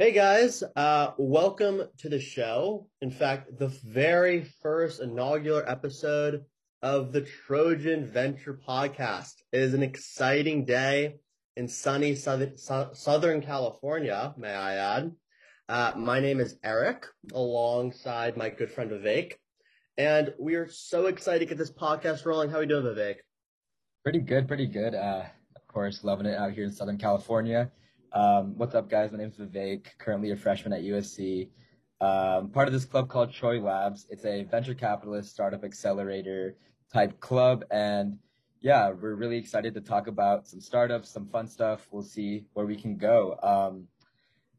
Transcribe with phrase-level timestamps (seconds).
[0.00, 2.86] Hey guys, uh, welcome to the show.
[3.02, 6.44] In fact, the very first inaugural episode
[6.82, 9.32] of the Trojan Venture podcast.
[9.50, 11.16] It is an exciting day
[11.56, 15.10] in sunny southern, California, may I add.
[15.68, 17.04] Uh, my name is Eric,
[17.34, 19.32] alongside my good friend Vivek,
[19.96, 22.50] and we are so excited to get this podcast rolling.
[22.50, 23.16] How are you doing, Vivek?
[24.04, 24.94] Pretty good, pretty good.
[24.94, 25.24] Uh,
[25.56, 27.72] of course, loving it out here in Southern California.
[28.12, 29.12] Um, what's up, guys?
[29.12, 31.48] My name is Vivek, currently a freshman at USC.
[32.00, 34.06] Um, part of this club called Troy Labs.
[34.08, 36.56] It's a venture capitalist startup accelerator
[36.90, 37.64] type club.
[37.70, 38.18] And
[38.60, 41.86] yeah, we're really excited to talk about some startups, some fun stuff.
[41.90, 43.38] We'll see where we can go.
[43.42, 43.88] Um,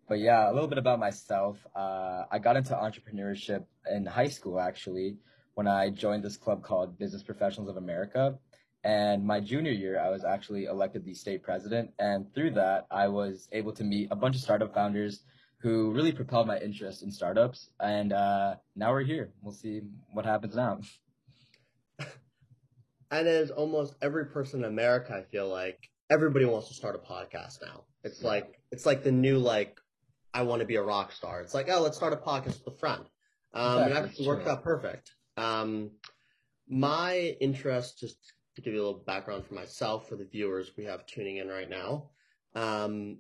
[0.08, 1.58] but yeah, a little bit about myself.
[1.76, 5.18] Uh, I got into entrepreneurship in high school, actually,
[5.56, 8.38] when I joined this club called Business Professionals of America.
[8.84, 11.92] And my junior year, I was actually elected the state president.
[12.00, 15.24] And through that, I was able to meet a bunch of startup founders
[15.58, 17.70] who really propelled my interest in startups.
[17.80, 19.32] And uh, now we're here.
[19.42, 19.82] We'll see
[20.14, 20.80] what happens now.
[23.12, 27.00] and as almost every person in America, I feel like everybody wants to start a
[27.00, 27.84] podcast now.
[28.04, 29.78] It's like it's like the new like
[30.34, 31.42] I want to be a rock star.
[31.42, 33.04] It's like oh, let's start a podcast with a friend.
[33.54, 33.92] Um, exactly.
[33.92, 35.12] It actually worked out perfect.
[35.36, 35.92] Um,
[36.70, 38.18] my interest, just
[38.60, 41.48] to give you a little background for myself, for the viewers we have tuning in
[41.48, 42.10] right now.
[42.56, 43.20] Um,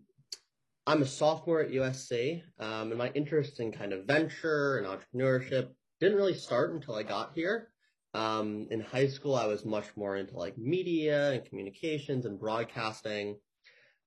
[0.86, 5.70] I'm a sophomore at USC, um, and my interest in kind of venture and entrepreneurship
[6.00, 7.70] didn't really start until I got here.
[8.14, 13.38] Um, in high school, I was much more into like media and communications and broadcasting,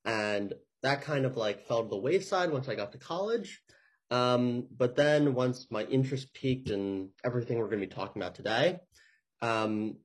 [0.05, 3.63] and that kind of like fell to the wayside once I got to college.
[4.11, 8.35] Um, but then once my interest peaked in everything we're going to be talking about
[8.35, 8.81] today,
[9.41, 9.97] um,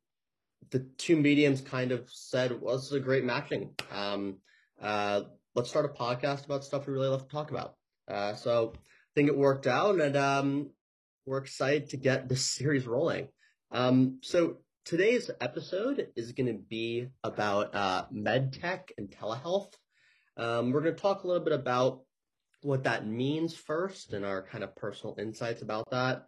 [0.72, 3.72] the two mediums kind of said, well, this is a great matching.
[3.92, 4.38] Um,
[4.82, 5.22] uh,
[5.56, 7.76] let's start a podcast about stuff we really love to talk about.
[8.08, 8.80] Uh, so I
[9.16, 10.70] think it worked out and um,
[11.26, 13.28] we're excited to get this series rolling.
[13.72, 19.74] Um, so today's episode is going to be about uh, med tech and telehealth.
[20.38, 22.02] Um, we're going to talk a little bit about
[22.62, 26.28] what that means first and our kind of personal insights about that.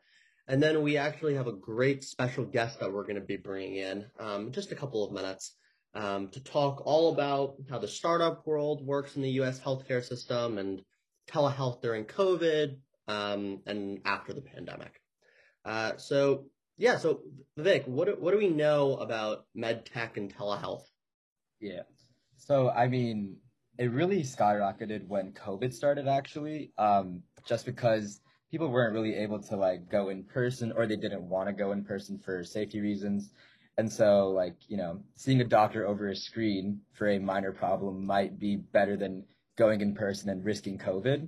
[0.49, 3.75] And then we actually have a great special guest that we're going to be bringing
[3.75, 5.55] in um, just a couple of minutes
[5.93, 9.59] um, to talk all about how the startup world works in the U.S.
[9.59, 10.81] healthcare system and
[11.29, 12.77] telehealth during COVID
[13.07, 14.99] um, and after the pandemic.
[15.65, 16.45] Uh, so
[16.77, 17.21] yeah, so
[17.57, 20.83] Vic, what what do we know about med tech and telehealth?
[21.59, 21.83] Yeah,
[22.37, 23.35] so I mean,
[23.77, 28.21] it really skyrocketed when COVID started, actually, um, just because
[28.51, 31.71] people weren't really able to like go in person or they didn't want to go
[31.71, 33.31] in person for safety reasons.
[33.77, 38.05] And so like, you know, seeing a doctor over a screen for a minor problem
[38.05, 39.23] might be better than
[39.57, 41.27] going in person and risking COVID.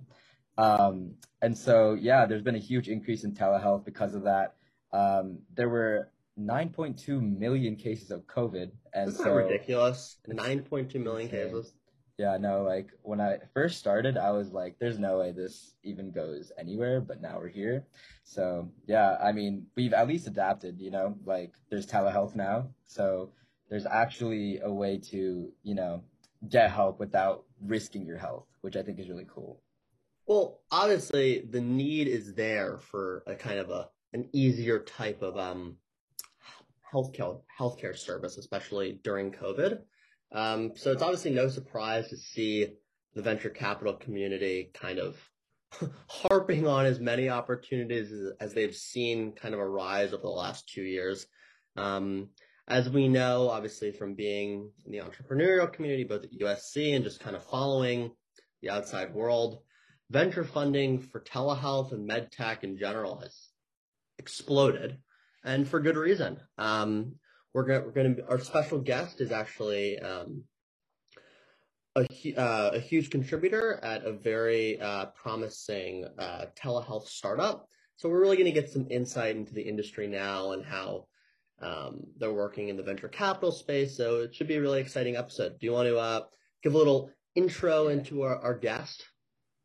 [0.58, 4.56] Um, and so, yeah, there's been a huge increase in telehealth because of that.
[4.92, 8.72] Um, there were 9.2 million cases of COVID.
[8.94, 10.18] And Isn't so, ridiculous?
[10.28, 11.74] 9.2 million cases.
[12.18, 16.12] Yeah, no, like when I first started, I was like, there's no way this even
[16.12, 17.86] goes anywhere, but now we're here.
[18.24, 22.70] So, yeah, I mean, we've at least adapted, you know, like there's telehealth now.
[22.86, 23.32] So,
[23.70, 26.04] there's actually a way to, you know,
[26.50, 29.62] get help without risking your health, which I think is really cool.
[30.28, 35.38] Well, obviously, the need is there for a kind of a an easier type of
[35.38, 35.78] um
[36.94, 39.80] healthcare healthcare service, especially during COVID.
[40.32, 42.68] Um, so it's obviously no surprise to see
[43.14, 45.18] the venture capital community kind of
[46.08, 50.84] harping on as many opportunities as, they've seen kind of arise over the last two
[50.84, 51.26] years.
[51.76, 52.30] Um,
[52.68, 57.20] as we know, obviously from being in the entrepreneurial community, both at USC and just
[57.20, 58.12] kind of following
[58.62, 59.60] the outside world,
[60.10, 63.50] venture funding for telehealth and medtech in general has
[64.20, 64.98] exploded
[65.44, 66.40] and for good reason.
[66.58, 67.16] Um,
[67.54, 70.44] we're going we're going to our special guest is actually um,
[71.96, 77.68] a uh, a huge contributor at a very uh, promising uh, telehealth startup.
[77.98, 81.06] So we're really going to get some insight into the industry now and how
[81.62, 83.96] um, they're working in the venture capital space.
[83.96, 85.60] So it should be a really exciting episode.
[85.60, 86.22] Do you want to uh,
[86.64, 89.02] give a little intro into our, our guest?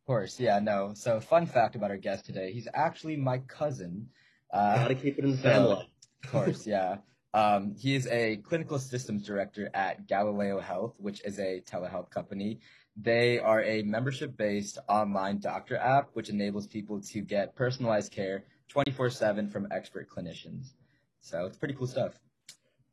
[0.03, 0.93] Of course, yeah, no.
[0.94, 4.09] So fun fact about our guest today, he's actually my cousin.
[4.53, 5.89] Uh, Gotta keep it in the family.
[6.25, 6.99] Of course, yeah.
[7.34, 12.61] Um, he is a clinical systems director at Galileo Health, which is a telehealth company.
[12.96, 18.44] They are a membership based online doctor app, which enables people to get personalized care
[18.69, 20.73] 24 7 from expert clinicians.
[21.20, 22.19] So it's pretty cool stuff.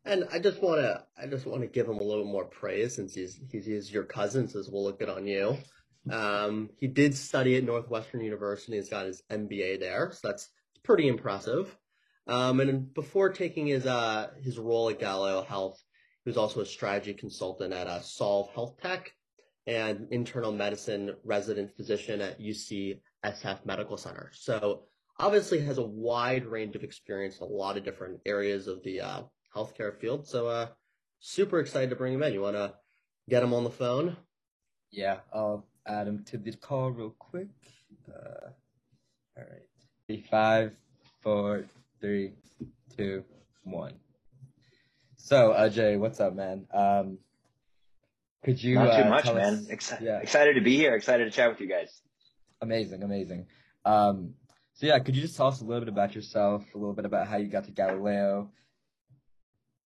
[0.06, 2.96] And I just want to, I just want to give him a little more praise
[2.96, 5.58] since he's, he's, your cousin, so we'll look good on you.
[6.12, 8.76] Um, he did study at Northwestern University.
[8.76, 10.50] He's got his MBA there, so that's
[10.84, 11.78] pretty impressive.
[12.28, 15.82] Um, and before taking his uh, his role at Galileo Health,
[16.24, 19.12] he was also a strategy consultant at uh, Solv Health Tech
[19.68, 24.32] and internal medicine resident physician at UCSF Medical Center.
[24.34, 24.84] So
[25.20, 29.02] obviously has a wide range of experience in a lot of different areas of the
[29.02, 29.22] uh,
[29.56, 30.28] healthcare field.
[30.28, 30.68] So uh,
[31.20, 32.34] super excited to bring him in.
[32.34, 32.74] You want to
[33.30, 34.18] get him on the phone?
[34.92, 37.48] Yeah, I'll add him to the call real quick.
[38.08, 38.50] Uh,
[39.38, 40.26] all right.
[40.30, 40.74] Five,
[41.22, 41.66] four,
[42.04, 42.34] three,
[42.98, 43.24] two,
[43.64, 43.94] one.
[45.16, 46.68] So, Ajay, what's up, man?
[46.74, 47.18] Um,
[48.44, 48.76] could you?
[48.76, 49.54] Not too uh, much, man.
[49.54, 50.20] us- Exci- yeah.
[50.20, 50.96] Excited to be here.
[50.96, 52.02] Excited to chat with you guys.
[52.62, 53.46] Amazing, amazing.
[53.86, 54.34] Um,
[54.74, 57.06] so yeah, could you just tell us a little bit about yourself, a little bit
[57.06, 58.52] about how you got to Galileo?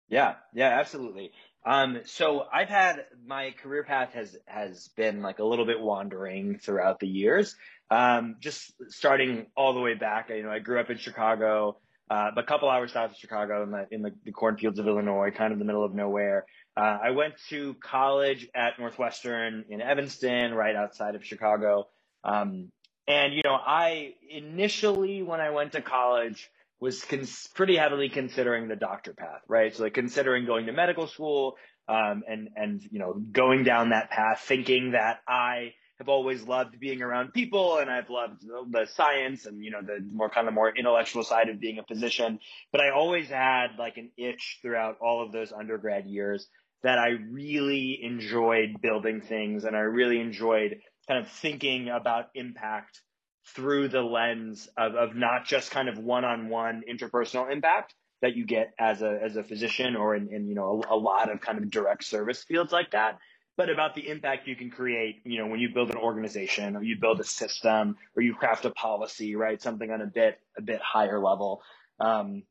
[0.07, 1.31] Yeah, yeah, absolutely.
[1.65, 6.57] Um, so I've had my career path has has been like a little bit wandering
[6.57, 7.53] throughout the years.
[7.91, 11.77] Um, just starting all the way back, you know, I grew up in Chicago,
[12.09, 15.31] uh, a couple hours south of Chicago in the in the, the cornfields of Illinois,
[15.31, 16.45] kind of the middle of nowhere.
[16.75, 21.87] Uh, I went to college at Northwestern in Evanston, right outside of Chicago.
[22.23, 22.71] Um,
[23.07, 26.49] and you know, I initially when I went to college
[26.79, 29.75] was cons- pretty heavily considering the doctor path, right?
[29.75, 31.57] So like considering going to medical school,
[31.87, 36.79] um, and and you know going down that path, thinking that I have always loved
[36.79, 40.53] being around people and I've loved the science and you know the more kind of
[40.53, 42.39] more intellectual side of being a physician.
[42.71, 46.47] But I always had like an itch throughout all of those undergrad years
[46.83, 53.01] that I really enjoyed building things and I really enjoyed kind of thinking about impact
[53.55, 58.73] through the lens of, of not just kind of one-on-one interpersonal impact that you get
[58.79, 61.57] as a as a physician or in, in you know a, a lot of kind
[61.57, 63.17] of direct service fields like that
[63.57, 66.83] but about the impact you can create you know when you build an organization or
[66.83, 69.61] you build a system or you craft a policy right?
[69.61, 71.61] Something on a bit a bit higher level.
[71.99, 72.43] Um,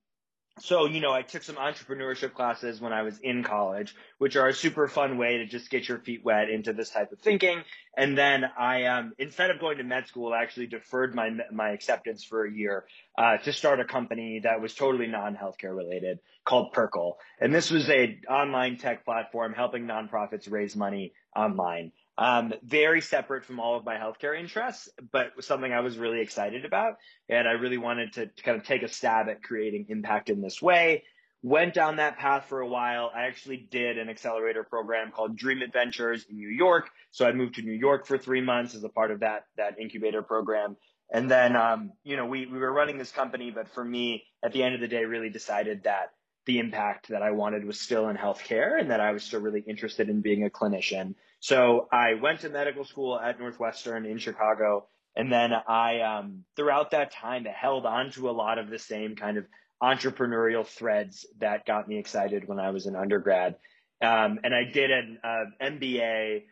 [0.58, 4.48] so you know i took some entrepreneurship classes when i was in college which are
[4.48, 7.62] a super fun way to just get your feet wet into this type of thinking
[7.96, 11.70] and then I, um, instead of going to med school, I actually deferred my my
[11.70, 12.84] acceptance for a year
[13.16, 17.16] uh, to start a company that was totally non-healthcare related called Perkle.
[17.40, 21.92] And this was a online tech platform helping nonprofits raise money online.
[22.18, 26.20] Um, very separate from all of my healthcare interests, but was something I was really
[26.20, 26.94] excited about,
[27.28, 30.62] and I really wanted to, kind of take a stab at creating impact in this
[30.62, 31.02] way
[31.46, 33.10] went down that path for a while.
[33.14, 36.90] I actually did an accelerator program called DreamIt Ventures in New York.
[37.12, 39.78] So I moved to New York for three months as a part of that that
[39.78, 40.76] incubator program.
[41.12, 44.52] And then, um, you know, we we were running this company, but for me, at
[44.52, 46.10] the end of the day, really decided that
[46.46, 49.60] the impact that I wanted was still in healthcare, and that I was still really
[49.66, 51.14] interested in being a clinician.
[51.40, 54.86] So I went to medical school at Northwestern in Chicago.
[55.14, 59.16] And then I, um, throughout that time, held on to a lot of the same
[59.16, 59.46] kind of
[59.82, 63.56] entrepreneurial threads that got me excited when I was an undergrad.
[64.02, 66.42] Um, and I did an uh, MBA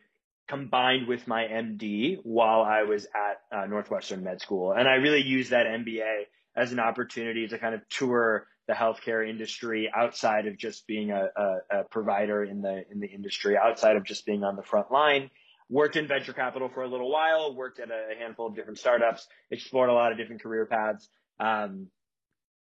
[0.49, 4.73] combined with my MD while I was at uh, Northwestern Med School.
[4.73, 6.25] And I really used that MBA
[6.57, 11.29] as an opportunity to kind of tour the healthcare industry outside of just being a,
[11.37, 14.91] a, a provider in the in the industry, outside of just being on the front
[14.91, 15.31] line.
[15.71, 19.27] Worked in venture capital for a little while, worked at a handful of different startups,
[19.51, 21.09] explored a lot of different career paths.
[21.41, 21.89] Um,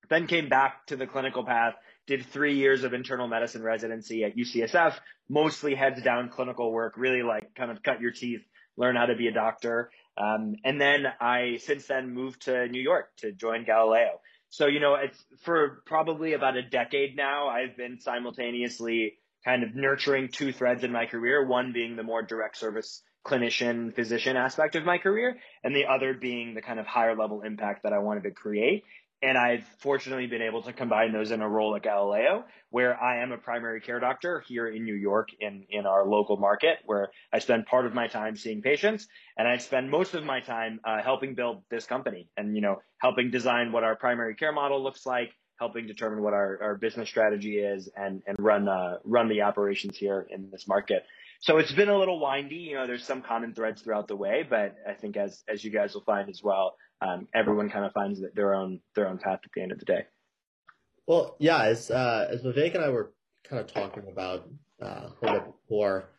[0.09, 1.75] then came back to the clinical path,
[2.07, 4.95] did three years of internal medicine residency at UCSF,
[5.29, 8.41] mostly heads down clinical work, really like kind of cut your teeth,
[8.75, 9.91] learn how to be a doctor.
[10.19, 14.19] Um, and then I since then moved to New York to join Galileo.
[14.49, 19.13] So, you know, it's for probably about a decade now, I've been simultaneously
[19.45, 23.93] kind of nurturing two threads in my career, one being the more direct service clinician
[23.93, 27.83] physician aspect of my career and the other being the kind of higher level impact
[27.83, 28.83] that I wanted to create.
[29.21, 33.21] And I've fortunately been able to combine those in a role at Galileo, where I
[33.21, 37.09] am a primary care doctor here in New York in, in our local market, where
[37.33, 39.07] I spend part of my time seeing patients
[39.37, 42.77] and I spend most of my time uh, helping build this company and, you know,
[42.99, 47.09] helping design what our primary care model looks like, helping determine what our, our business
[47.09, 51.03] strategy is and, and run, uh, run the operations here in this market.
[51.41, 52.55] So it's been a little windy.
[52.55, 55.71] You know, there's some common threads throughout the way, but I think as, as you
[55.71, 59.39] guys will find as well, um, everyone kind of finds their own their own path
[59.43, 60.05] at the end of the day.
[61.07, 63.13] Well, yeah, as uh, as Vivek and I were
[63.47, 64.47] kind of talking about
[64.81, 66.09] uh, before,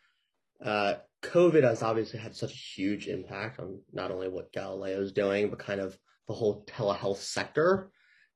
[0.63, 5.11] uh, COVID has obviously had such a huge impact on not only what Galileo is
[5.11, 5.97] doing, but kind of
[6.27, 7.91] the whole telehealth sector.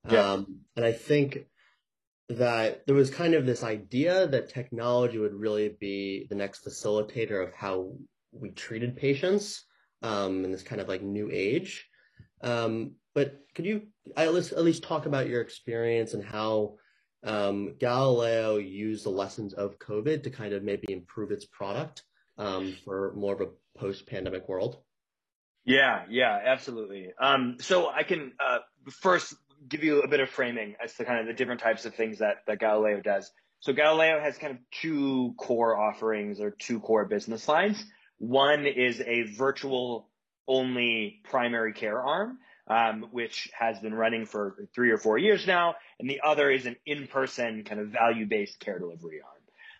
[0.09, 0.33] Yeah.
[0.33, 1.47] Um, and I think
[2.29, 7.43] that there was kind of this idea that technology would really be the next facilitator
[7.43, 7.93] of how
[8.31, 9.65] we treated patients.
[10.01, 11.87] um, in this kind of like new age.
[12.41, 13.83] Um, but could you
[14.15, 16.75] at least, at least talk about your experience and how
[17.23, 22.03] um, Galileo used the lessons of COVID to kind of maybe improve its product
[22.37, 24.77] um, for more of a post-pandemic world?
[25.63, 27.11] Yeah, yeah, absolutely.
[27.19, 28.59] Um, so I can uh,
[28.91, 29.33] first
[29.67, 32.19] give you a bit of framing as to kind of the different types of things
[32.19, 33.31] that, that Galileo does.
[33.61, 37.83] So Galileo has kind of two core offerings or two core business lines.
[38.19, 40.07] One is a virtual
[40.47, 45.75] only primary care arm, um, which has been running for three or four years now.
[45.99, 49.31] And the other is an in-person kind of value-based care delivery arm.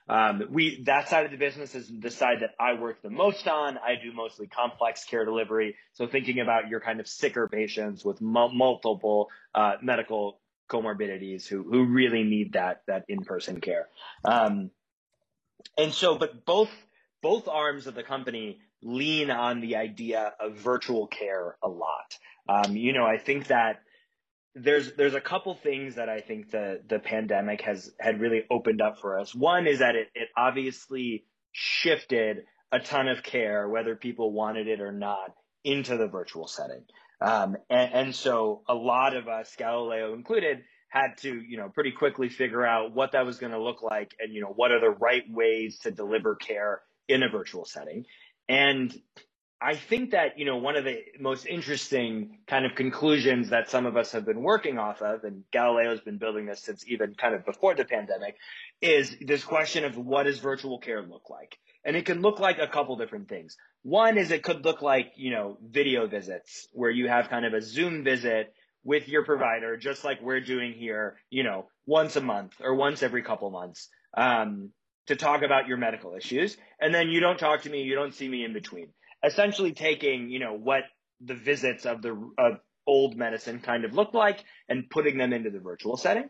[0.08, 3.48] Um, we that side of the business is the side that I work the most
[3.48, 3.80] on.
[3.80, 8.22] I do mostly complex care delivery, so thinking about your kind of sicker patients with
[8.22, 13.88] multiple uh, medical comorbidities who who really need that that in person care.
[14.24, 14.70] Um,
[15.76, 16.70] and so, but both
[17.24, 22.18] both arms of the company lean on the idea of virtual care a lot.
[22.48, 23.82] Um, you know, I think that
[24.54, 28.82] there's there's a couple things that I think the the pandemic has had really opened
[28.82, 29.34] up for us.
[29.34, 34.80] One is that it it obviously shifted a ton of care, whether people wanted it
[34.80, 36.84] or not, into the virtual setting.
[37.22, 41.92] Um, and, and so a lot of us, Galileo included, had to you know pretty
[41.92, 44.80] quickly figure out what that was going to look like, and you know what are
[44.80, 48.06] the right ways to deliver care in a virtual setting.
[48.48, 48.94] And
[49.62, 53.86] I think that, you know, one of the most interesting kind of conclusions that some
[53.86, 57.34] of us have been working off of, and Galileo's been building this since even kind
[57.34, 58.36] of before the pandemic,
[58.82, 61.58] is this question of what does virtual care look like?
[61.86, 63.56] And it can look like a couple different things.
[63.84, 67.54] One is it could look like, you know, video visits where you have kind of
[67.54, 72.22] a Zoom visit with your provider, just like we're doing here, you know, once a
[72.22, 73.90] month or once every couple months.
[74.16, 74.72] Um,
[75.08, 76.58] to talk about your medical issues.
[76.80, 78.90] And then you don't talk to me, you don't see me in between
[79.26, 80.84] essentially taking, you know, what
[81.22, 85.50] the visits of the of old medicine kind of looked like and putting them into
[85.50, 86.30] the virtual setting.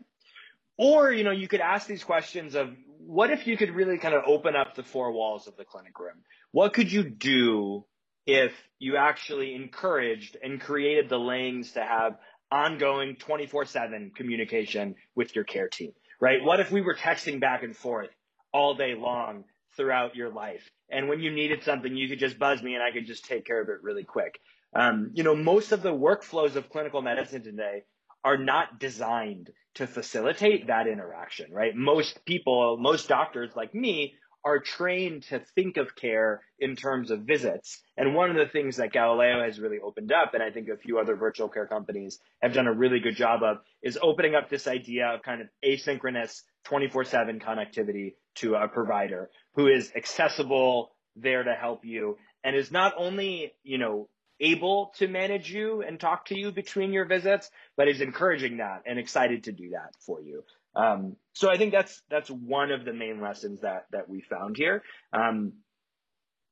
[0.78, 4.14] Or, you know, you could ask these questions of what if you could really kind
[4.14, 6.22] of open up the four walls of the clinic room?
[6.52, 7.84] What could you do
[8.26, 12.16] if you actually encouraged and created the lanes to have
[12.50, 16.42] ongoing 24 7 communication with your care team, right?
[16.42, 18.10] What if we were texting back and forth
[18.52, 19.44] all day long
[19.76, 20.70] throughout your life.
[20.90, 23.44] And when you needed something, you could just buzz me and I could just take
[23.44, 24.38] care of it really quick.
[24.74, 27.84] Um, you know, most of the workflows of clinical medicine today
[28.24, 31.74] are not designed to facilitate that interaction, right?
[31.74, 37.22] Most people, most doctors like me are trained to think of care in terms of
[37.22, 37.82] visits.
[37.96, 40.76] And one of the things that Galileo has really opened up, and I think a
[40.76, 44.48] few other virtual care companies have done a really good job of, is opening up
[44.48, 50.92] this idea of kind of asynchronous 24 7 connectivity to a provider who is accessible,
[51.14, 54.08] there to help you, and is not only, you know,
[54.40, 58.82] able to manage you and talk to you between your visits, but is encouraging that
[58.84, 60.42] and excited to do that for you.
[60.74, 64.56] Um, so I think that's that's one of the main lessons that that we found
[64.56, 64.82] here.
[65.12, 65.54] Um,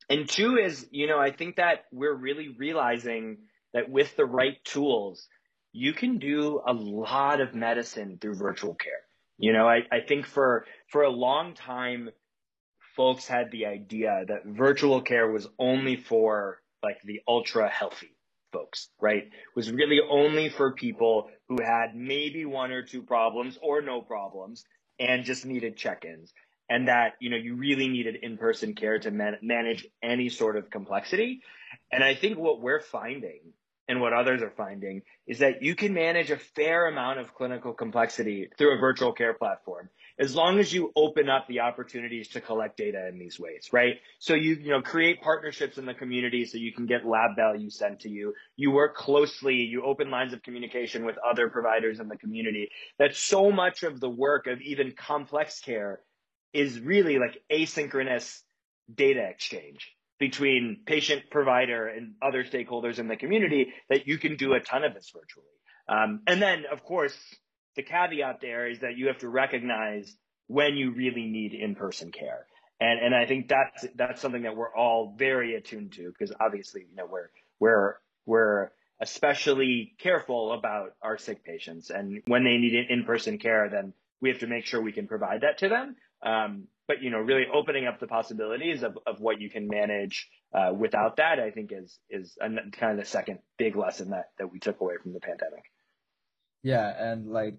[0.08, 3.38] and two is, you know, I think that we're really realizing
[3.72, 5.26] that with the right tools,
[5.72, 9.03] you can do a lot of medicine through virtual care.
[9.38, 12.10] You know, I, I think for for a long time,
[12.96, 18.14] folks had the idea that virtual care was only for like the ultra healthy
[18.52, 19.30] folks, right?
[19.56, 24.64] Was really only for people who had maybe one or two problems or no problems
[24.98, 26.32] and just needed check-ins.
[26.70, 30.70] And that, you know, you really needed in-person care to man- manage any sort of
[30.70, 31.42] complexity.
[31.90, 33.40] And I think what we're finding
[33.88, 37.72] and what others are finding is that you can manage a fair amount of clinical
[37.72, 39.88] complexity through a virtual care platform
[40.18, 43.96] as long as you open up the opportunities to collect data in these ways, right?
[44.20, 47.68] So you, you know, create partnerships in the community so you can get lab value
[47.68, 48.32] sent to you.
[48.56, 52.68] You work closely, you open lines of communication with other providers in the community.
[52.98, 56.00] That so much of the work of even complex care
[56.52, 58.40] is really like asynchronous
[58.94, 64.54] data exchange between patient, provider, and other stakeholders in the community that you can do
[64.54, 65.46] a ton of this virtually.
[65.88, 67.16] Um, and then, of course,
[67.76, 70.14] the caveat there is that you have to recognize
[70.46, 72.46] when you really need in-person care.
[72.80, 76.86] And, and I think that's, that's something that we're all very attuned to because obviously,
[76.88, 77.94] you know, we're, we're,
[78.26, 81.90] we're especially careful about our sick patients.
[81.90, 85.42] And when they need in-person care, then we have to make sure we can provide
[85.42, 85.96] that to them.
[86.22, 90.28] Um, but you know, really opening up the possibilities of, of what you can manage
[90.52, 94.30] uh, without that, I think is is a, kind of the second big lesson that
[94.38, 95.64] that we took away from the pandemic.
[96.62, 97.56] Yeah, and like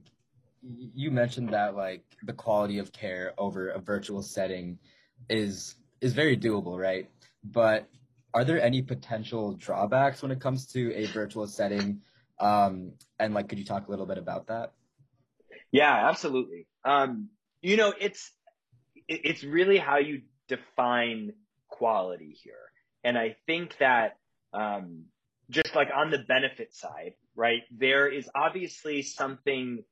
[0.62, 4.80] you mentioned that like the quality of care over a virtual setting
[5.30, 7.10] is is very doable, right?
[7.44, 7.88] But
[8.34, 12.02] are there any potential drawbacks when it comes to a virtual setting?
[12.40, 14.74] Um, and like, could you talk a little bit about that?
[15.72, 16.68] Yeah, absolutely.
[16.84, 17.30] Um,
[17.62, 18.32] you know, it's
[19.08, 21.34] it's really how you define
[21.68, 22.54] quality here,
[23.04, 24.18] and I think that
[24.54, 25.06] um,
[25.50, 27.62] just like on the benefit side, right?
[27.72, 29.84] There is obviously something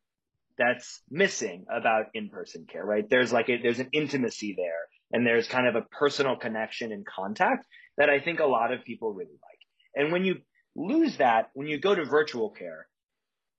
[0.58, 3.08] that's missing about in-person care, right?
[3.10, 7.05] There's like a, there's an intimacy there, and there's kind of a personal connection and
[7.05, 7.65] contact
[7.98, 9.60] that I think a lot of people really like.
[9.96, 10.38] And when you
[10.75, 12.88] lose that, when you go to virtual care,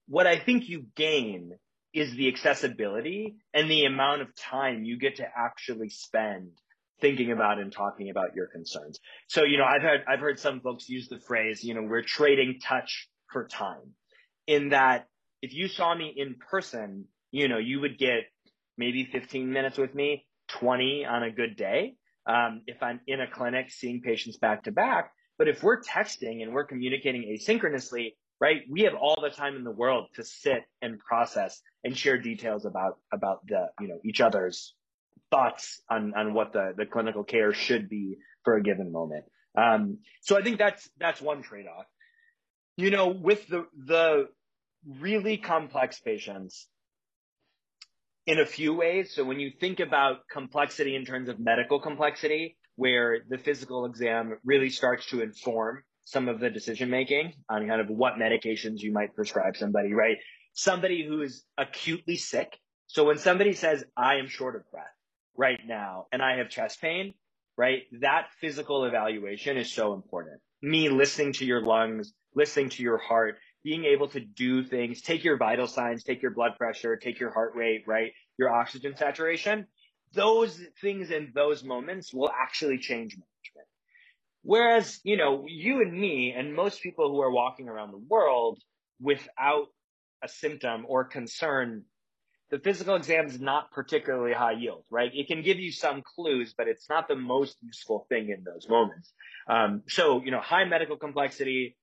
[0.09, 1.59] what I think you gain
[1.95, 6.51] is the accessibility and the amount of time you get to actually spend
[7.01, 8.99] thinking about and talking about your concerns.
[9.29, 12.03] So, you know, I've heard, I've heard some folks use the phrase, you know, we're
[12.03, 13.95] trading touch for time
[14.47, 15.07] in that
[15.43, 18.25] if you saw me in person, you know, you would get
[18.77, 21.95] maybe 15 minutes with me, 20 on a good day.
[22.27, 26.43] Um, if I'm in a clinic seeing patients back to back, but if we're texting
[26.43, 30.65] and we're communicating asynchronously, right, we have all the time in the world to sit
[30.83, 34.75] and process and share details about about the you know each other's
[35.31, 39.25] thoughts on on what the the clinical care should be for a given moment.
[39.57, 41.87] Um, so I think that's that's one trade off.
[42.77, 44.29] You know, with the the
[45.01, 46.67] really complex patients,
[48.27, 49.15] in a few ways.
[49.15, 54.39] So when you think about complexity in terms of medical complexity, where the physical exam
[54.45, 58.93] really starts to inform some of the decision making on kind of what medications you
[58.93, 60.19] might prescribe somebody, right?
[60.53, 62.59] Somebody who is acutely sick.
[62.87, 64.85] So when somebody says, I am short of breath
[65.37, 67.15] right now and I have chest pain,
[67.57, 67.83] right?
[68.01, 70.41] That physical evaluation is so important.
[70.63, 75.25] Me listening to your lungs, listening to your heart, being able to do things, take
[75.25, 78.13] your vital signs, take your blood pressure, take your heart rate, right?
[78.39, 79.67] Your oxygen saturation.
[80.13, 83.34] Those things in those moments will actually change management.
[84.45, 88.61] Whereas, you know, you and me and most people who are walking around the world
[89.01, 89.69] without
[90.23, 91.85] a symptom or concern,
[92.51, 95.11] the physical exam is not particularly high yield, right?
[95.15, 98.69] It can give you some clues, but it's not the most useful thing in those
[98.69, 99.13] moments.
[99.49, 101.77] Um, so, you know, high medical complexity,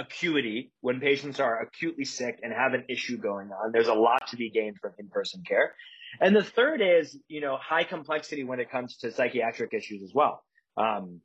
[0.00, 3.70] acuity when patients are acutely sick and have an issue going on.
[3.70, 5.74] There's a lot to be gained from in-person care.
[6.20, 10.12] And the third is, you know, high complexity when it comes to psychiatric issues as
[10.12, 10.42] well.
[10.76, 11.20] Um,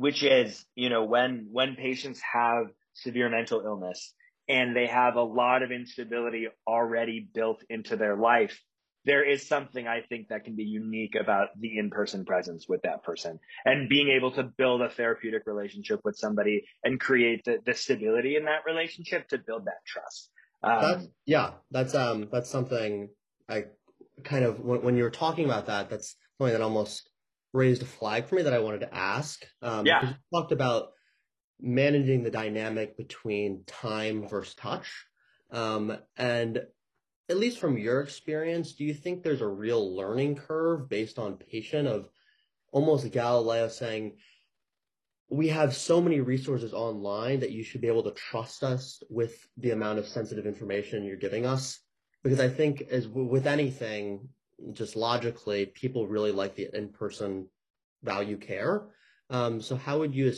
[0.00, 4.14] which is, you know, when, when patients have severe mental illness
[4.48, 8.60] and they have a lot of instability already built into their life,
[9.04, 13.02] there is something I think that can be unique about the in-person presence with that
[13.04, 17.74] person and being able to build a therapeutic relationship with somebody and create the, the
[17.74, 20.30] stability in that relationship to build that trust.
[20.62, 23.08] Um, yeah, that's um that's something
[23.48, 23.66] I
[24.24, 27.08] kind of when, when you were talking about that, that's something that almost
[27.52, 29.44] raised a flag for me that I wanted to ask.
[29.62, 30.90] Um, yeah, you talked about
[31.60, 34.88] managing the dynamic between time versus touch,
[35.50, 36.62] um, and
[37.28, 41.36] at least from your experience, do you think there's a real learning curve based on
[41.36, 42.08] patient of
[42.72, 44.16] almost Galileo saying,
[45.30, 49.46] we have so many resources online that you should be able to trust us with
[49.58, 51.80] the amount of sensitive information you're giving us?
[52.22, 54.28] Because I think as with anything,
[54.72, 57.48] just logically, people really like the in-person
[58.02, 58.88] value care.
[59.30, 60.32] Um, so how would you,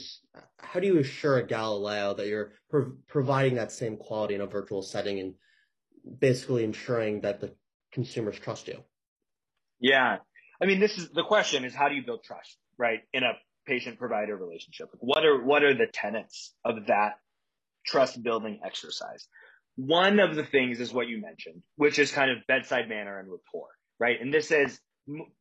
[0.58, 4.46] how do you assure a Galileo that you're pro- providing that same quality in a
[4.46, 5.34] virtual setting and
[6.18, 7.54] basically ensuring that the
[7.92, 8.82] consumers trust you.
[9.80, 10.18] Yeah.
[10.62, 13.00] I mean, this is the question is how do you build trust, right?
[13.12, 13.32] In a
[13.66, 14.88] patient provider relationship.
[14.98, 17.14] What are, what are the tenets of that
[17.86, 19.26] trust building exercise?
[19.76, 23.28] One of the things is what you mentioned, which is kind of bedside manner and
[23.30, 23.68] rapport,
[24.00, 24.20] right?
[24.20, 24.80] And this is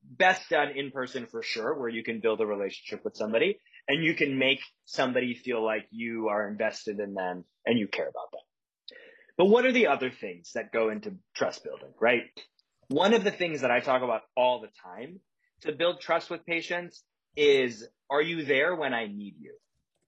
[0.04, 4.04] best done in person for sure, where you can build a relationship with somebody and
[4.04, 8.32] you can make somebody feel like you are invested in them and you care about
[8.32, 8.42] them.
[9.38, 12.24] But what are the other things that go into trust building, right?
[12.90, 15.20] One of the things that I talk about all the time
[15.62, 17.04] to build trust with patients
[17.36, 19.56] is, are you there when I need you?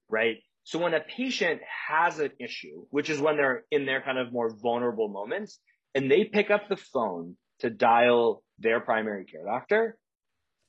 [0.10, 0.38] Right?
[0.64, 4.34] So when a patient has an issue, which is when they're in their kind of
[4.34, 5.60] more vulnerable moments,
[5.96, 9.98] and they pick up the phone to dial their primary care doctor,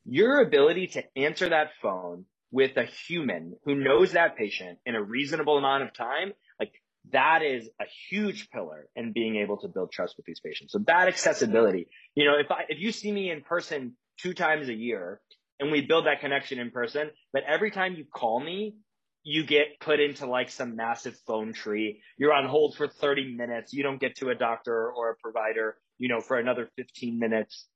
[0.05, 5.03] your ability to answer that phone with a human who knows that patient in a
[5.03, 6.73] reasonable amount of time like
[7.11, 10.73] that is a huge pillar in being able to build trust with these patients.
[10.73, 14.69] So that accessibility, you know, if I, if you see me in person two times
[14.69, 15.21] a year
[15.59, 18.77] and we build that connection in person, but every time you call me,
[19.25, 22.03] you get put into like some massive phone tree.
[22.19, 23.73] You're on hold for 30 minutes.
[23.73, 27.69] You don't get to a doctor or a provider, you know, for another 15 minutes.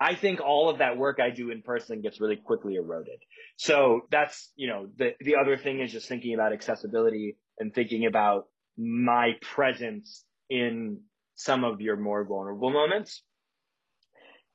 [0.00, 3.18] I think all of that work I do in person gets really quickly eroded.
[3.58, 8.06] So that's, you know, the, the other thing is just thinking about accessibility and thinking
[8.06, 8.46] about
[8.78, 11.02] my presence in
[11.34, 13.22] some of your more vulnerable moments.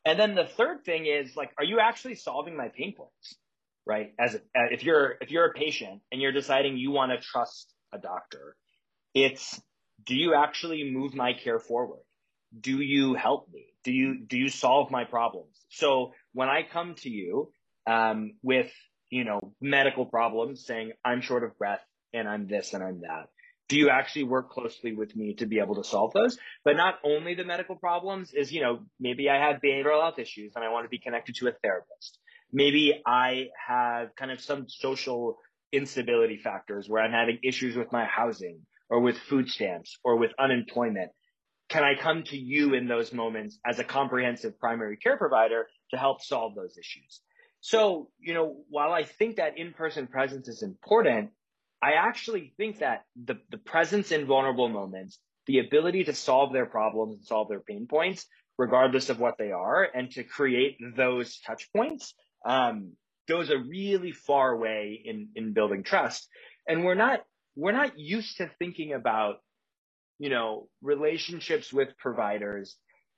[0.06, 3.36] And then the third thing is like, are you actually solving my pain points?
[3.86, 4.14] Right.
[4.20, 4.40] As a,
[4.72, 8.56] if you're, if you're a patient and you're deciding you want to trust a doctor,
[9.14, 9.62] it's,
[10.04, 12.02] do you actually move my care forward?
[12.58, 13.66] Do you help me?
[13.84, 15.56] Do you, do you solve my problems?
[15.70, 17.52] So when I come to you,
[17.88, 18.72] um, with,
[19.10, 21.82] you know, medical problems saying I'm short of breath
[22.14, 23.30] and I'm this and I'm that,
[23.70, 26.38] do you actually work closely with me to be able to solve those?
[26.66, 30.54] But not only the medical problems is, you know, maybe I have behavioral health issues
[30.56, 32.18] and I want to be connected to a therapist.
[32.52, 35.38] Maybe I have kind of some social
[35.72, 40.32] instability factors where I'm having issues with my housing or with food stamps or with
[40.40, 41.12] unemployment.
[41.70, 45.98] Can I come to you in those moments as a comprehensive primary care provider to
[45.98, 47.22] help solve those issues?
[47.62, 51.30] So, you know, while I think that in-person presence is important,
[51.82, 56.66] I actually think that the, the presence in vulnerable moments, the ability to solve their
[56.66, 58.26] problems and solve their pain points,
[58.58, 62.14] regardless of what they are, and to create those touch points,
[62.46, 62.94] um,
[63.28, 66.28] goes a really far way in, in building trust.
[66.68, 67.22] And we're not,
[67.56, 69.36] we're not used to thinking about,
[70.20, 72.76] you know, relationships with providers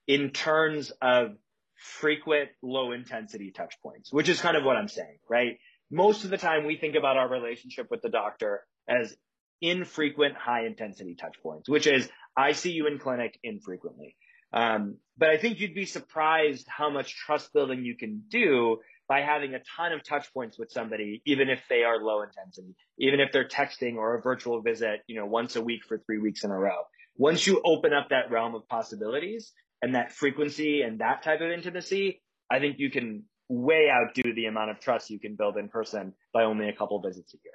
[0.07, 1.31] in terms of
[1.75, 5.57] frequent low intensity touch points, which is kind of what I'm saying, right?
[5.91, 9.15] most of the time we think about our relationship with the doctor as
[9.61, 14.15] infrequent high intensity touch points, which is I see you in clinic infrequently.
[14.53, 19.21] Um, but I think you'd be surprised how much trust building you can do by
[19.21, 23.19] having a ton of touch points with somebody, even if they are low intensity, even
[23.19, 26.43] if they're texting or a virtual visit, you know, once a week for three weeks
[26.43, 26.83] in a row.
[27.17, 31.51] Once you open up that realm of possibilities and that frequency and that type of
[31.51, 35.67] intimacy, I think you can way outdo the amount of trust you can build in
[35.67, 37.53] person by only a couple visits a year.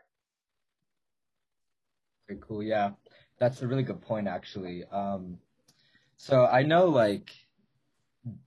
[2.28, 2.62] Very cool.
[2.62, 2.90] Yeah,
[3.38, 4.84] that's a really good point, actually.
[4.84, 5.38] Um,
[6.16, 7.30] so I know, like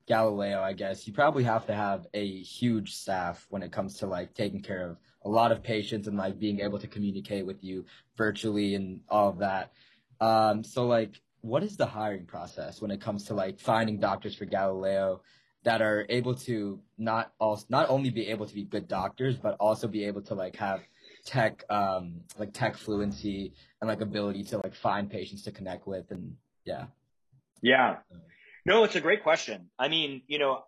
[0.07, 4.07] Galileo, I guess you probably have to have a huge staff when it comes to
[4.07, 7.63] like taking care of a lot of patients and like being able to communicate with
[7.63, 7.85] you
[8.17, 9.71] virtually and all of that.
[10.19, 14.35] Um, so like, what is the hiring process when it comes to like finding doctors
[14.35, 15.21] for Galileo?
[15.63, 19.55] that are able to not also not only be able to be good doctors, but
[19.59, 20.81] also be able to like have
[21.25, 26.09] tech um like tech fluency and like ability to like find patients to connect with
[26.11, 26.85] and yeah.
[27.61, 27.97] Yeah.
[28.69, 29.71] No, it's a great question.
[29.79, 30.59] I mean, you know,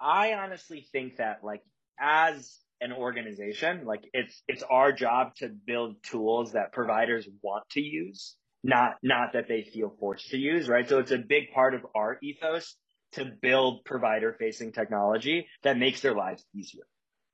[0.00, 1.62] I honestly think that like
[1.98, 7.80] as an organization, like it's it's our job to build tools that providers want to
[7.80, 10.88] use, not not that they feel forced to use, right?
[10.88, 12.76] So it's a big part of our ethos
[13.14, 16.84] to build provider facing technology that makes their lives easier.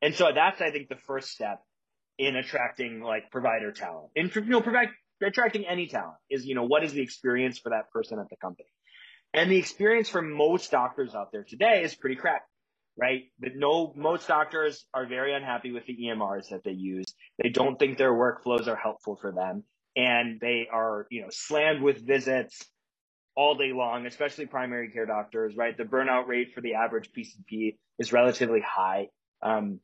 [0.01, 1.61] And so that's, I think, the first step
[2.19, 4.13] in attracting like provider talent.
[4.15, 4.89] In, you know, provide,
[5.23, 8.37] attracting any talent is, you know, what is the experience for that person at the
[8.37, 8.69] company?
[9.35, 12.43] And the experience for most doctors out there today is pretty crap,
[12.97, 13.25] right?
[13.39, 17.07] But no, most doctors are very unhappy with the EMRs that they use.
[17.43, 19.65] They don't think their workflows are helpful for them.
[19.95, 22.65] And they are, you know, slammed with visits
[23.35, 25.77] all day long, especially primary care doctors, right?
[25.77, 29.09] The burnout rate for the average PCP is relatively high.
[29.43, 29.81] Um,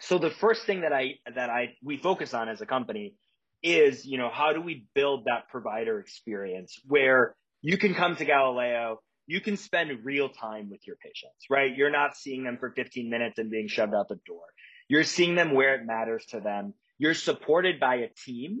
[0.00, 3.14] so the first thing that I, that I, we focus on as a company
[3.62, 8.24] is, you know, how do we build that provider experience where you can come to
[8.24, 11.74] Galileo, you can spend real time with your patients, right?
[11.74, 14.44] You're not seeing them for 15 minutes and being shoved out the door.
[14.88, 16.74] You're seeing them where it matters to them.
[16.98, 18.60] You're supported by a team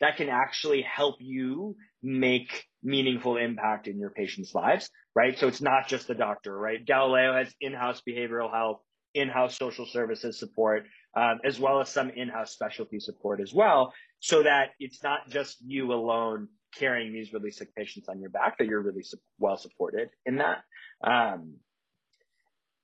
[0.00, 5.38] that can actually help you make meaningful impact in your patients' lives, right?
[5.38, 6.84] So it's not just the doctor, right?
[6.84, 8.80] Galileo has in-house behavioral health,
[9.14, 14.42] in-house social services support, um, as well as some in-house specialty support as well, so
[14.42, 18.66] that it's not just you alone carrying these really sick patients on your back, that
[18.66, 20.62] you're really su- well supported in that.
[21.02, 21.56] Um,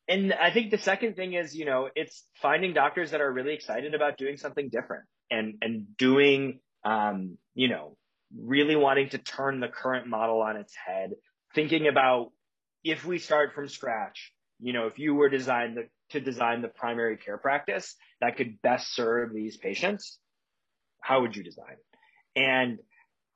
[0.08, 3.54] and I think the second thing is, you know, it's finding doctors that are really
[3.54, 7.96] excited about doing something different and and doing, um, you know,
[8.36, 11.10] really wanting to turn the current model on its head,
[11.54, 12.30] thinking about
[12.84, 16.68] if we start from scratch, you know, if you were designed the, to design the
[16.68, 20.18] primary care practice that could best serve these patients,
[21.00, 22.40] how would you design it?
[22.40, 22.78] And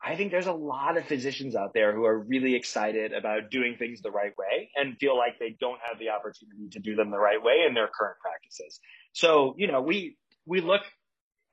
[0.02, 3.76] I think there's a lot of physicians out there who are really excited about doing
[3.78, 7.10] things the right way and feel like they don't have the opportunity to do them
[7.10, 8.80] the right way in their current practices.
[9.12, 10.82] So, you know, we, we look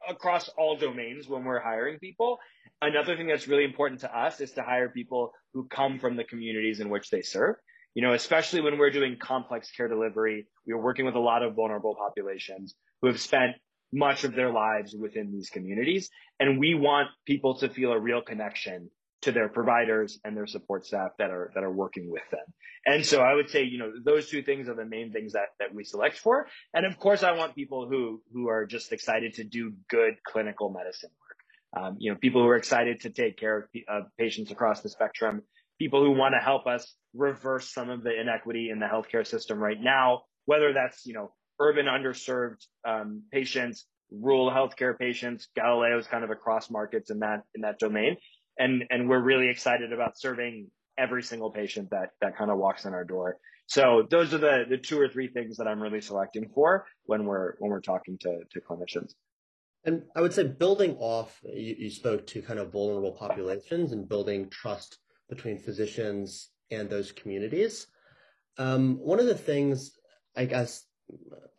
[0.08, 2.40] across all domains when we're hiring people.
[2.82, 6.24] Another thing that's really important to us is to hire people who come from the
[6.24, 7.56] communities in which they serve.
[7.96, 11.44] You know, especially when we're doing complex care delivery, we are working with a lot
[11.44, 13.56] of vulnerable populations who have spent
[13.91, 16.10] much of their lives within these communities.
[16.39, 18.89] And we want people to feel a real connection
[19.21, 22.45] to their providers and their support staff that are that are working with them.
[22.86, 25.50] And so I would say, you know, those two things are the main things that
[25.60, 26.47] that we select for.
[26.73, 30.69] And of course, I want people who who are just excited to do good clinical
[30.69, 31.84] medicine work.
[31.84, 34.89] Um, you know, people who are excited to take care of, of patients across the
[34.89, 35.41] spectrum,
[35.80, 39.60] people who want to help us reverse some of the inequity in the healthcare system
[39.60, 45.48] right now, whether that's you know urban underserved um, patients, rural healthcare patients.
[45.56, 48.17] Galileo is kind of across markets in that in that domain,
[48.58, 52.86] and and we're really excited about serving every single patient that that kind of walks
[52.86, 53.38] in our door.
[53.67, 57.26] So those are the the two or three things that I'm really selecting for when
[57.26, 59.13] we're when we're talking to to clinicians.
[59.84, 64.10] And I would say building off, you, you spoke to kind of vulnerable populations and
[64.10, 64.98] building trust
[65.30, 67.88] between physicians and those communities.
[68.58, 69.91] Um, one of the things
[70.36, 70.84] I guess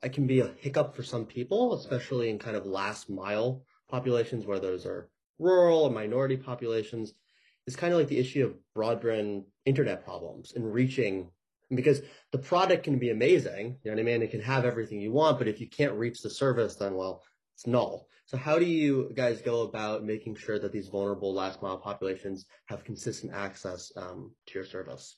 [0.03, 4.47] it can be a hiccup for some people, especially in kind of last mile populations
[4.47, 5.09] where those are
[5.39, 7.15] rural or minority populations.
[7.67, 11.31] It's kind of like the issue of broadband internet problems and reaching
[11.75, 12.01] because
[12.33, 14.23] the product can be amazing, you know what I mean?
[14.23, 17.23] It can have everything you want, but if you can't reach the service, then well,
[17.55, 18.09] it's null.
[18.25, 22.47] So how do you guys go about making sure that these vulnerable last mile populations
[22.67, 25.17] have consistent access um, to your service?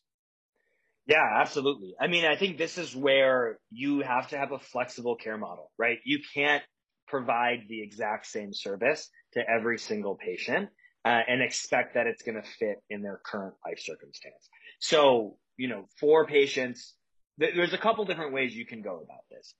[1.07, 1.95] Yeah, absolutely.
[2.01, 5.71] I mean, I think this is where you have to have a flexible care model,
[5.79, 5.99] right?
[6.05, 6.63] You can't
[7.09, 10.69] provide the exact same service to every single patient
[11.05, 14.49] uh, and expect that it's going to fit in their current life circumstance.
[14.79, 16.95] So, you know, for patients,
[17.41, 19.55] th- there's a couple different ways you can go about this.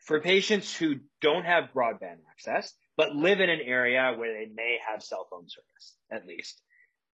[0.00, 4.78] For patients who don't have broadband access, but live in an area where they may
[4.86, 6.60] have cell phone service, at least,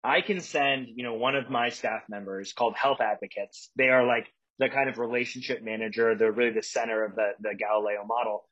[0.02, 3.70] I can send, you know, one of my staff members called health advocates.
[3.76, 4.26] They are like
[4.58, 6.14] the kind of relationship manager.
[6.14, 8.44] They're really the center of the, the Galileo model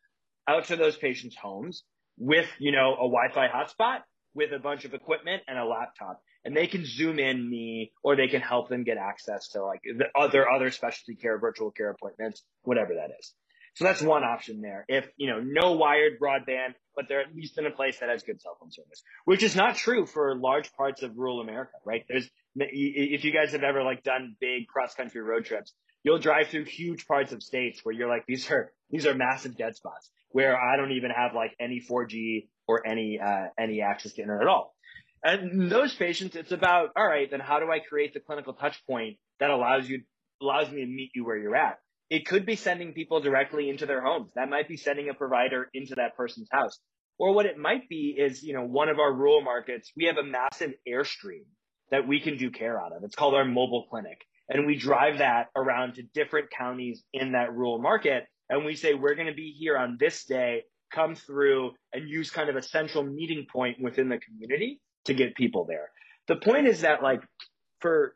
[0.46, 1.84] out to those patients' homes
[2.18, 4.00] with, you know, a Wi-Fi hotspot
[4.34, 6.20] with a bunch of equipment and a laptop.
[6.44, 9.80] And they can zoom in me or they can help them get access to like
[9.84, 13.34] the other, other specialty care, virtual care appointments, whatever that is.
[13.78, 14.84] So that's one option there.
[14.88, 18.24] If, you know, no wired broadband, but they're at least in a place that has
[18.24, 22.04] good cell phone service, which is not true for large parts of rural America, right?
[22.08, 26.48] There's, if you guys have ever like done big cross country road trips, you'll drive
[26.48, 30.10] through huge parts of states where you're like, these are, these are massive dead spots
[30.30, 34.42] where I don't even have like any 4G or any, uh, any access to internet
[34.42, 34.74] at all.
[35.22, 38.84] And those patients, it's about, all right, then how do I create the clinical touch
[38.88, 40.02] point that allows you,
[40.42, 41.78] allows me to meet you where you're at?
[42.10, 44.32] It could be sending people directly into their homes.
[44.34, 46.78] That might be sending a provider into that person's house.
[47.18, 50.16] Or what it might be is, you know, one of our rural markets, we have
[50.16, 51.44] a massive airstream
[51.90, 53.02] that we can do care out of.
[53.02, 54.24] It's called our mobile clinic.
[54.48, 58.24] And we drive that around to different counties in that rural market.
[58.48, 62.30] And we say, we're going to be here on this day, come through and use
[62.30, 65.90] kind of a central meeting point within the community to get people there.
[66.28, 67.22] The point is that like
[67.80, 68.14] for,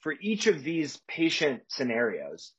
[0.00, 2.52] for each of these patient scenarios,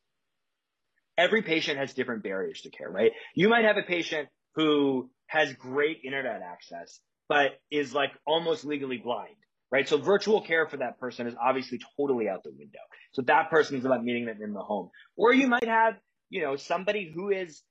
[1.17, 3.11] every patient has different barriers to care, right?
[3.35, 8.97] You might have a patient who has great internet access, but is like almost legally
[8.97, 9.35] blind,
[9.71, 9.87] right?
[9.87, 12.79] So virtual care for that person is obviously totally out the window.
[13.11, 14.89] So that person is about meeting them in the home.
[15.15, 15.95] Or you might have,
[16.29, 17.61] you know, somebody who is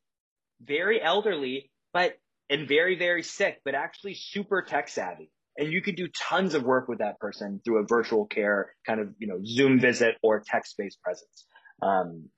[0.60, 5.30] very elderly, but and very, very sick, but actually super tech savvy.
[5.58, 9.00] And you could do tons of work with that person through a virtual care kind
[9.00, 11.46] of, you know, Zoom visit or text-based presence.
[11.82, 12.28] Um,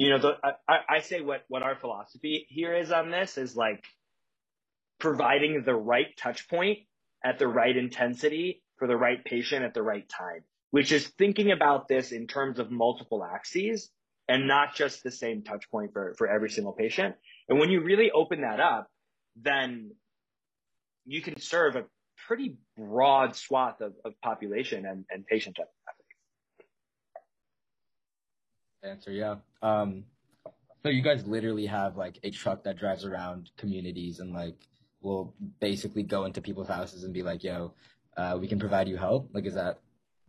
[0.00, 0.36] you know, the,
[0.66, 3.84] I, I say what, what our philosophy here is on this is like
[4.98, 6.78] providing the right touch point
[7.22, 11.52] at the right intensity for the right patient at the right time, which is thinking
[11.52, 13.90] about this in terms of multiple axes
[14.26, 17.14] and not just the same touch point for, for every single patient.
[17.50, 18.88] And when you really open that up,
[19.36, 19.90] then
[21.04, 21.84] you can serve a
[22.26, 25.58] pretty broad swath of, of population and, and patient
[28.82, 29.10] answer.
[29.10, 29.36] Yeah.
[29.62, 30.04] Um,
[30.82, 34.56] so you guys literally have like a truck that drives around communities and like
[35.02, 37.74] will basically go into people's houses and be like, "Yo,
[38.16, 39.80] uh, we can provide you help." Like, is that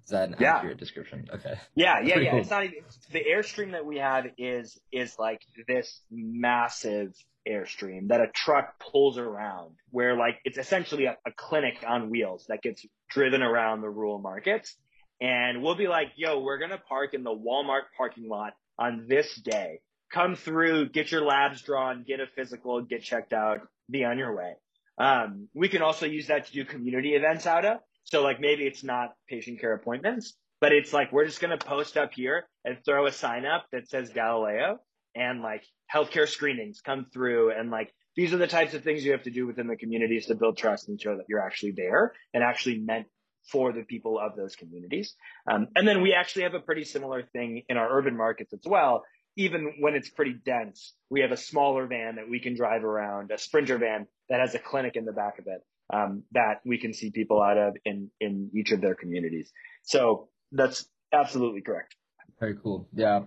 [0.04, 0.56] is that an yeah.
[0.56, 1.28] accurate description?
[1.34, 1.56] Okay.
[1.76, 2.32] Yeah, yeah, yeah.
[2.32, 2.40] Cool.
[2.40, 2.80] It's not even
[3.12, 7.14] the airstream that we have is is like this massive
[7.48, 12.46] airstream that a truck pulls around where like it's essentially a, a clinic on wheels
[12.50, 14.76] that gets driven around the rural markets
[15.22, 19.06] and we'll be like, yo, we're going to park in the Walmart parking lot on
[19.08, 19.80] this day.
[20.12, 24.36] Come through, get your labs drawn, get a physical, get checked out, be on your
[24.36, 24.54] way.
[24.98, 27.78] Um, we can also use that to do community events out of.
[28.04, 31.66] So like maybe it's not patient care appointments, but it's like we're just going to
[31.66, 34.80] post up here and throw a sign up that says Galileo
[35.16, 39.12] and like healthcare screenings come through and like these are the types of things you
[39.12, 42.14] have to do within the communities to build trust and show that you're actually there
[42.34, 43.08] and actually meant
[43.49, 45.15] for the people of those communities.
[45.51, 48.62] Um, and then we actually have a pretty similar thing in our urban markets as
[48.65, 49.04] well.
[49.38, 53.32] Even when it's pretty dense, we have a smaller van that we can drive around,
[53.32, 55.62] a sprinter van that has a clinic in the back of it
[55.93, 59.51] um, that we can see people out of in in each of their communities.
[59.84, 61.95] So that's absolutely correct.
[62.39, 62.88] Very cool.
[62.93, 63.21] Yeah.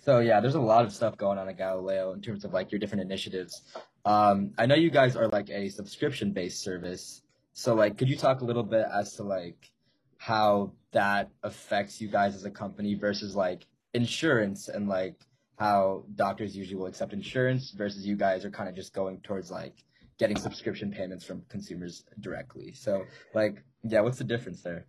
[0.00, 2.70] So yeah, there's a lot of stuff going on at Galileo in terms of like
[2.70, 3.62] your different initiatives.
[4.04, 7.22] Um, I know you guys are like a subscription based service.
[7.58, 9.70] So like, could you talk a little bit as to like
[10.18, 15.16] how that affects you guys as a company versus like insurance and like
[15.58, 19.50] how doctors usually will accept insurance versus you guys are kind of just going towards
[19.50, 19.72] like
[20.18, 22.74] getting subscription payments from consumers directly.
[22.74, 24.84] So like, yeah, what's the difference there?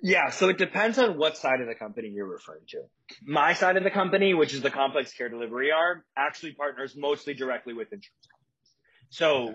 [0.00, 2.84] Yeah, so it depends on what side of the company you're referring to.
[3.22, 7.34] My side of the company, which is the complex care delivery arm, actually partners mostly
[7.34, 9.10] directly with insurance companies.
[9.10, 9.54] So,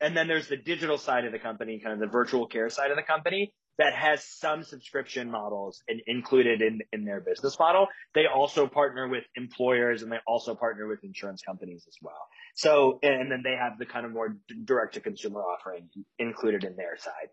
[0.00, 2.90] and then there's the digital side of the company, kind of the virtual care side
[2.90, 7.88] of the company that has some subscription models in, included in, in their business model.
[8.14, 12.28] They also partner with employers and they also partner with insurance companies as well.
[12.54, 16.76] So, and then they have the kind of more direct to consumer offering included in
[16.76, 17.28] their side.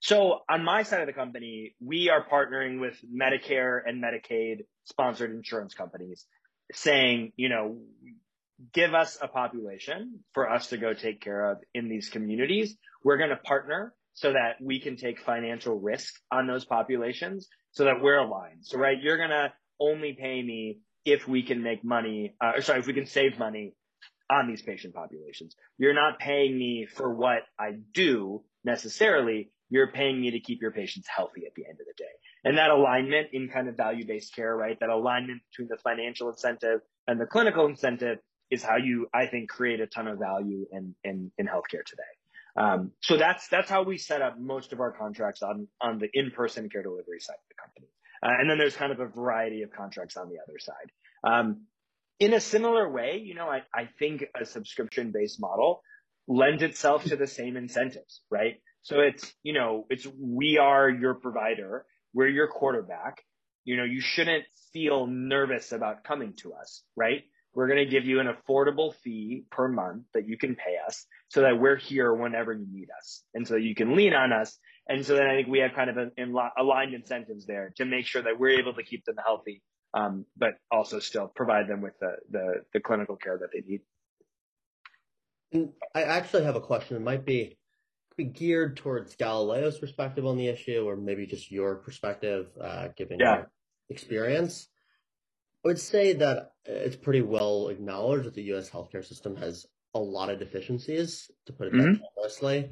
[0.00, 5.32] So on my side of the company, we are partnering with Medicare and Medicaid sponsored
[5.32, 6.24] insurance companies
[6.72, 7.78] saying, you know,
[8.72, 12.76] give us a population for us to go take care of in these communities.
[13.04, 17.84] We're going to partner so that we can take financial risk on those populations so
[17.84, 18.64] that we're aligned.
[18.64, 22.62] So, right, you're going to only pay me if we can make money, uh, or
[22.62, 23.74] sorry, if we can save money
[24.30, 25.54] on these patient populations.
[25.78, 30.70] You're not paying me for what I do necessarily you're paying me to keep your
[30.70, 32.04] patients healthy at the end of the day.
[32.44, 34.78] And that alignment in kind of value based care, right?
[34.80, 38.18] That alignment between the financial incentive and the clinical incentive
[38.50, 42.02] is how you, I think, create a ton of value in, in, in healthcare today.
[42.56, 46.08] Um, so that's, that's how we set up most of our contracts on, on the
[46.12, 47.86] in-person care delivery side of the company.
[48.22, 50.90] Uh, and then there's kind of a variety of contracts on the other side.
[51.22, 51.66] Um,
[52.18, 55.82] in a similar way, you know, I, I think a subscription based model
[56.26, 58.60] lends itself to the same incentives, right?
[58.82, 61.86] So it's, you know, it's, we are your provider.
[62.12, 63.22] We're your quarterback.
[63.64, 67.22] You know, you shouldn't feel nervous about coming to us, right?
[67.58, 71.04] We're going to give you an affordable fee per month that you can pay us
[71.26, 73.24] so that we're here whenever you need us.
[73.34, 74.56] And so you can lean on us.
[74.88, 77.84] And so then I think we have kind of an, in, aligned incentives there to
[77.84, 79.60] make sure that we're able to keep them healthy,
[79.92, 83.80] um, but also still provide them with the, the, the clinical care that they need.
[85.50, 86.96] And I actually have a question.
[86.96, 87.58] It might be
[88.16, 93.18] be geared towards Galileo's perspective on the issue, or maybe just your perspective, uh, given
[93.18, 93.34] yeah.
[93.34, 93.50] your
[93.90, 94.68] experience.
[95.68, 98.70] I would say that it's pretty well acknowledged that the U.S.
[98.70, 102.02] healthcare system has a lot of deficiencies, to put it mm-hmm.
[102.18, 102.70] honestly.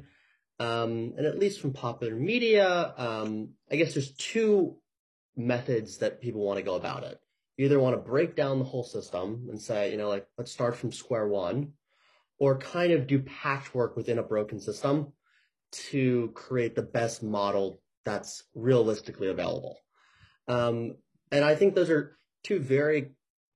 [0.59, 4.77] Um, and at least from popular media, um, I guess there's two
[5.35, 7.19] methods that people want to go about it.
[7.55, 10.51] You either want to break down the whole system and say, you know, like, let's
[10.51, 11.73] start from square one,
[12.39, 15.13] or kind of do patchwork within a broken system
[15.89, 19.77] to create the best model that's realistically available.
[20.47, 20.95] Um,
[21.31, 23.11] and I think those are two very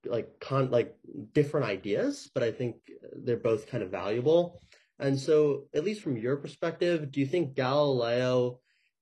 [0.06, 0.96] like con like
[1.34, 2.76] different ideas, but I think
[3.24, 4.62] they're both kind of valuable.
[5.00, 8.60] And so, at least from your perspective, do you think Galileo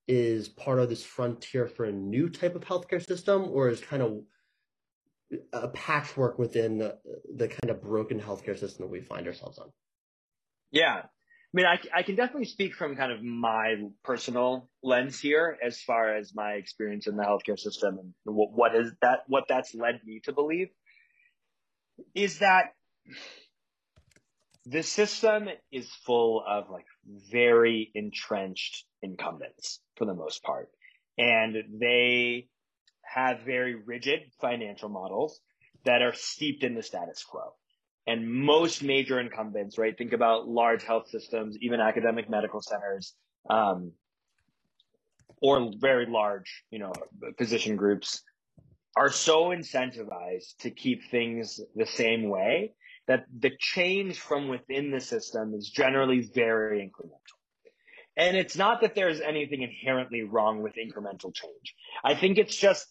[0.07, 4.01] is part of this frontier for a new type of healthcare system, or is kind
[4.01, 4.21] of
[5.53, 6.97] a patchwork within the,
[7.35, 9.69] the kind of broken healthcare system that we find ourselves on?
[10.71, 11.03] Yeah,
[11.53, 16.15] mean, I, I can definitely speak from kind of my personal lens here as far
[16.15, 19.99] as my experience in the healthcare system and what, what is that, what that's led
[20.05, 20.69] me to believe
[22.13, 22.73] is that
[24.65, 26.85] the system is full of like
[27.31, 30.69] very entrenched incumbents for the most part.
[31.17, 32.47] And they
[33.01, 35.39] have very rigid financial models
[35.85, 37.53] that are steeped in the status quo.
[38.07, 39.95] And most major incumbents, right?
[39.97, 43.13] Think about large health systems, even academic medical centers,
[43.49, 43.91] um,
[45.41, 46.93] or very large, you know,
[47.37, 48.23] physician groups
[48.95, 52.73] are so incentivized to keep things the same way
[53.07, 57.39] that the change from within the system is generally very incremental.
[58.17, 61.75] And it's not that there's anything inherently wrong with incremental change.
[62.03, 62.85] I think it's just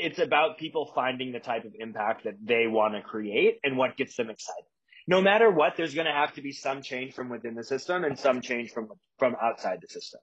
[0.00, 3.96] it's about people finding the type of impact that they want to create and what
[3.96, 4.64] gets them excited.
[5.06, 8.04] No matter what, there's going to have to be some change from within the system
[8.04, 8.88] and some change from
[9.18, 10.20] from outside the system.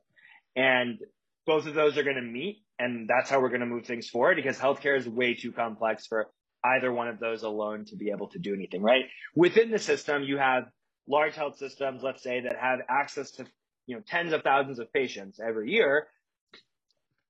[0.56, 1.00] And
[1.46, 4.10] both of those are going to meet, and that's how we're going to move things
[4.10, 6.28] forward because healthcare is way too complex for
[6.64, 9.06] either one of those alone to be able to do anything, right?
[9.36, 10.64] Within the system, you have
[11.08, 13.46] large health systems, let's say, that have access to
[13.86, 16.08] you know tens of thousands of patients every year.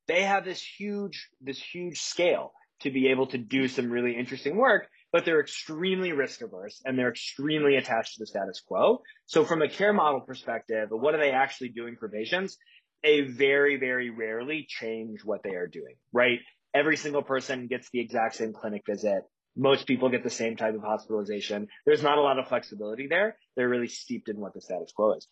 [0.08, 4.56] They have this huge, this huge scale to be able to do some really interesting
[4.56, 9.02] work, but they're extremely risk averse and they're extremely attached to the status quo.
[9.26, 12.58] So from a care model perspective, what are they actually doing for patients?
[13.04, 16.40] They very, very rarely change what they are doing, right?
[16.74, 19.24] Every single person gets the exact same clinic visit.
[19.56, 21.68] Most people get the same type of hospitalization.
[21.86, 23.38] There's not a lot of flexibility there.
[23.56, 25.28] They're really steeped in what the status quo is.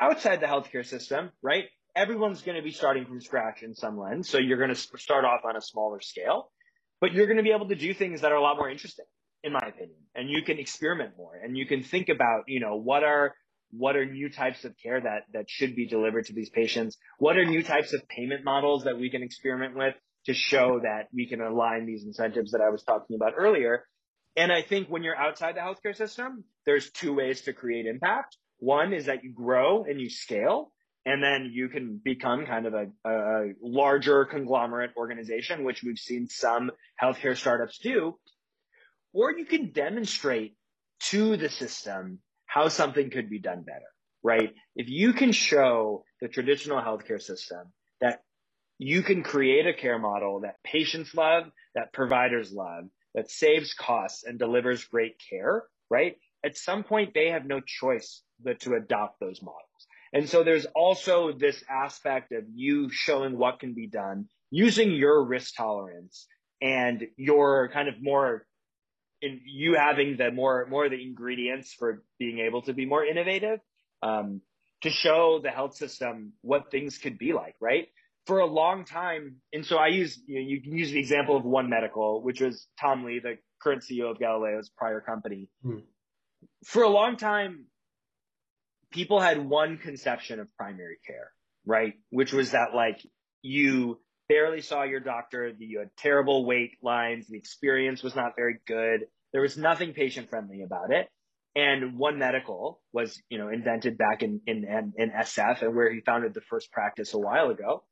[0.00, 1.64] Outside the healthcare system, right?
[1.94, 4.28] Everyone's going to be starting from scratch in some lens.
[4.28, 6.50] So you're going to start off on a smaller scale,
[7.00, 9.04] but you're going to be able to do things that are a lot more interesting,
[9.42, 9.98] in my opinion.
[10.14, 13.34] And you can experiment more and you can think about, you know, what are
[13.74, 16.98] what are new types of care that that should be delivered to these patients?
[17.18, 19.94] What are new types of payment models that we can experiment with
[20.26, 23.84] to show that we can align these incentives that I was talking about earlier?
[24.36, 28.36] And I think when you're outside the healthcare system, there's two ways to create impact.
[28.58, 30.72] One is that you grow and you scale,
[31.04, 36.28] and then you can become kind of a, a larger conglomerate organization, which we've seen
[36.28, 36.70] some
[37.02, 38.16] healthcare startups do.
[39.12, 40.56] Or you can demonstrate
[41.10, 43.90] to the system how something could be done better,
[44.22, 44.54] right?
[44.76, 48.22] If you can show the traditional healthcare system that
[48.78, 51.44] you can create a care model that patients love,
[51.74, 52.84] that providers love,
[53.14, 56.16] that saves costs and delivers great care, right?
[56.44, 59.71] At some point, they have no choice but to adopt those models.
[60.12, 65.24] And so there's also this aspect of you showing what can be done using your
[65.24, 66.26] risk tolerance
[66.60, 68.46] and your kind of more
[69.22, 73.04] in you having the more more of the ingredients for being able to be more
[73.04, 73.60] innovative
[74.02, 74.42] um,
[74.82, 77.88] to show the health system what things could be like right
[78.26, 81.36] for a long time and so i use you, know, you can use the example
[81.36, 85.78] of one medical which was tom lee the current ceo of galileo's prior company hmm.
[86.64, 87.64] for a long time
[88.92, 91.30] people had one conception of primary care
[91.66, 93.00] right which was that like
[93.42, 93.98] you
[94.32, 95.52] barely saw your doctor.
[95.58, 97.26] You had terrible wait lines.
[97.28, 99.00] The experience was not very good.
[99.32, 101.08] There was nothing patient friendly about it.
[101.54, 106.00] And One Medical was, you know, invented back in, in, in SF and where he
[106.00, 107.84] founded the first practice a while ago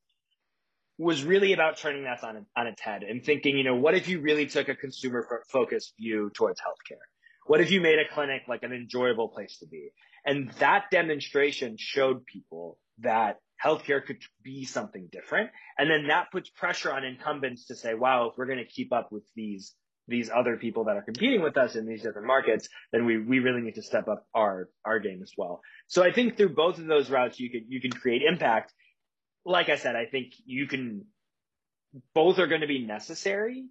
[0.97, 4.07] was really about turning that on, on its head and thinking, you know, what if
[4.07, 7.01] you really took a consumer focused view towards healthcare?
[7.45, 9.89] What if you made a clinic like an enjoyable place to be?
[10.25, 15.49] And that demonstration showed people that healthcare could be something different.
[15.77, 18.91] And then that puts pressure on incumbents to say, wow, if we're going to keep
[18.91, 19.73] up with these,
[20.07, 23.39] these other people that are competing with us in these different markets, then we, we
[23.39, 25.61] really need to step up our, our game as well.
[25.87, 28.73] So I think through both of those routes, you can, you can create impact.
[29.45, 31.05] Like I said, I think you can,
[32.13, 33.65] both are going to be necessary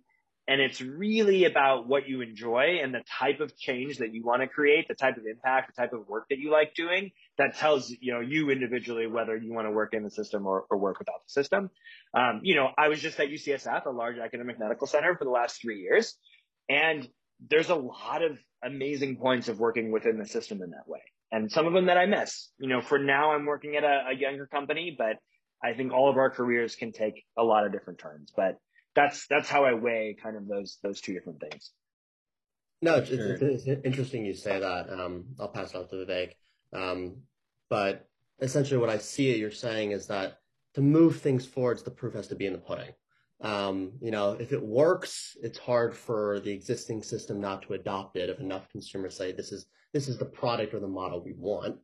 [0.50, 4.42] and it's really about what you enjoy and the type of change that you want
[4.42, 7.56] to create, the type of impact, the type of work that you like doing that
[7.56, 10.76] tells, you know, you individually whether you want to work in the system or, or
[10.76, 11.70] work without the system.
[12.14, 15.30] Um, you know, I was just at UCSF, a large academic medical center for the
[15.30, 16.16] last three years.
[16.68, 17.08] And
[17.48, 21.02] there's a lot of amazing points of working within the system in that way.
[21.30, 24.06] And some of them that I miss, you know, for now I'm working at a,
[24.10, 25.14] a younger company, but
[25.62, 28.58] I think all of our careers can take a lot of different turns, but
[28.94, 31.72] that's that's how I weigh kind of those those two different things.
[32.82, 33.34] No, it's, sure.
[33.34, 34.90] it's, it's interesting you say that.
[34.90, 36.32] Um, I'll pass it off to Vivek.
[36.72, 37.16] Um,
[37.68, 38.08] but
[38.40, 40.38] essentially, what I see it you're saying is that
[40.74, 42.92] to move things forwards, the proof has to be in the pudding.
[43.42, 48.16] Um, you know, if it works, it's hard for the existing system not to adopt
[48.16, 48.28] it.
[48.28, 51.78] If enough consumers say this is this is the product or the model we want,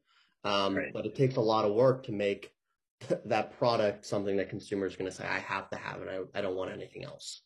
[0.44, 0.92] um, right.
[0.92, 2.52] but it takes a lot of work to make
[3.26, 6.09] that product something that consumers are going to say, I have to have it.
[6.09, 7.42] I, I don't want anything else.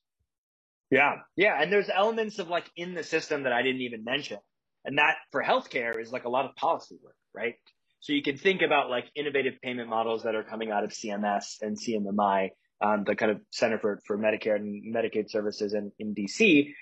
[0.91, 1.17] Yeah.
[1.37, 1.61] Yeah.
[1.61, 4.39] And there's elements of like in the system that I didn't even mention.
[4.85, 7.55] And that for healthcare is like a lot of policy work, right?
[8.01, 11.61] So you can think about like innovative payment models that are coming out of CMS
[11.61, 16.15] and CMMI, um, the kind of Center for, for Medicare and Medicaid Services in, in
[16.15, 16.73] DC.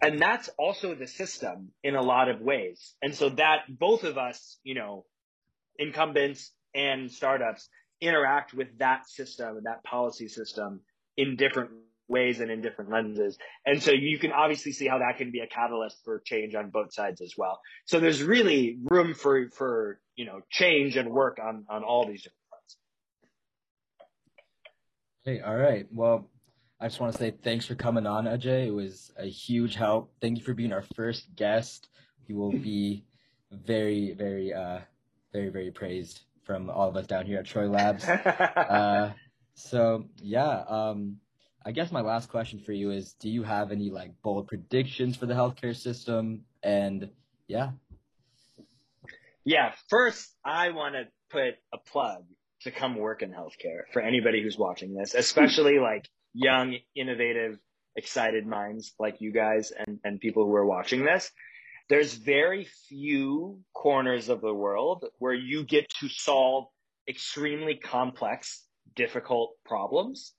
[0.00, 2.94] And that's also the system in a lot of ways.
[3.02, 5.04] And so that both of us, you know,
[5.78, 7.68] incumbents and startups
[8.02, 10.80] interact with that system, that policy system
[11.16, 11.70] in different
[12.08, 13.38] ways and in different lenses.
[13.64, 16.70] And so you can obviously see how that can be a catalyst for change on
[16.70, 17.60] both sides as well.
[17.86, 22.22] So there's really room for, for, you know, change and work on, on all these
[22.22, 22.76] different fronts.
[25.24, 25.86] Hey, all right.
[25.92, 26.28] Well,
[26.80, 28.66] I just want to say thanks for coming on, Ajay.
[28.66, 30.12] It was a huge help.
[30.20, 31.88] Thank you for being our first guest.
[32.26, 33.04] You will be
[33.52, 34.80] very, very, uh,
[35.32, 38.04] very, very praised from all of us down here at Troy Labs.
[38.08, 39.12] uh,
[39.54, 41.18] so yeah, um,
[41.64, 45.16] I guess my last question for you is: Do you have any like bold predictions
[45.16, 46.44] for the healthcare system?
[46.62, 47.10] And
[47.48, 47.70] yeah,
[49.44, 49.72] yeah.
[49.88, 52.24] First, I want to put a plug
[52.62, 57.58] to come work in healthcare for anybody who's watching this, especially like young, innovative,
[57.96, 61.30] excited minds like you guys and, and people who are watching this.
[61.88, 66.66] There's very few corners of the world where you get to solve
[67.08, 68.64] extremely complex,
[68.94, 70.32] difficult problems,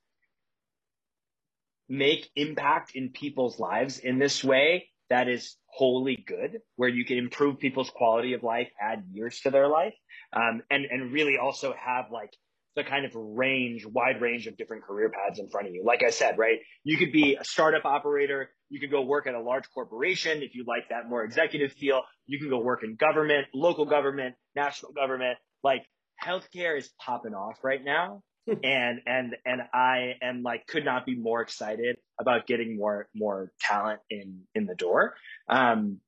[1.89, 7.18] make impact in people's lives in this way that is wholly good, where you can
[7.18, 9.94] improve people's quality of life, add years to their life,
[10.32, 12.34] um, and and really also have like
[12.76, 15.84] the kind of range, wide range of different career paths in front of you.
[15.86, 19.36] Like I said, right, you could be a startup operator, you could go work at
[19.36, 22.01] a large corporation if you like that more executive feel.
[22.26, 25.38] You can go work in government, local government, national government.
[25.63, 25.86] Like
[26.24, 28.24] healthcare is popping off right now.
[28.47, 33.51] and and and I am like could not be more excited about getting more more
[33.61, 35.13] talent in in the door.
[35.47, 35.99] Um,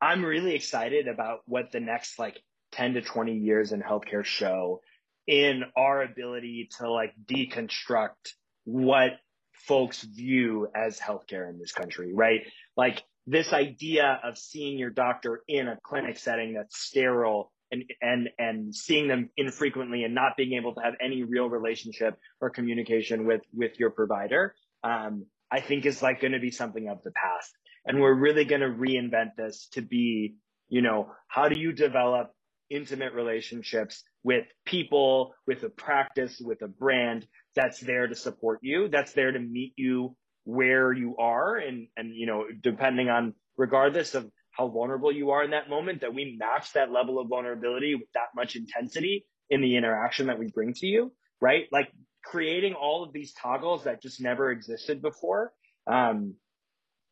[0.00, 2.40] I'm really excited about what the next like
[2.72, 4.80] 10 to 20 years in healthcare show
[5.26, 9.12] in our ability to like deconstruct what
[9.52, 12.40] folks view as healthcare in this country, right?
[12.76, 18.28] Like this idea of seeing your doctor in a clinic setting that's sterile and and
[18.38, 23.26] and seeing them infrequently and not being able to have any real relationship or communication
[23.26, 27.12] with with your provider um, i think is like going to be something of the
[27.12, 27.52] past
[27.86, 30.34] and we're really going to reinvent this to be
[30.68, 32.32] you know how do you develop
[32.68, 38.88] intimate relationships with people with a practice with a brand that's there to support you
[38.88, 40.14] that's there to meet you
[40.44, 45.44] where you are and and you know depending on regardless of how vulnerable you are
[45.44, 49.60] in that moment, that we match that level of vulnerability with that much intensity in
[49.60, 51.64] the interaction that we bring to you, right?
[51.72, 51.90] Like
[52.24, 55.52] creating all of these toggles that just never existed before
[55.86, 56.34] um,